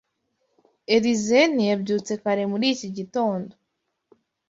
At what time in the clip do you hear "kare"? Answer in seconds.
2.21-2.43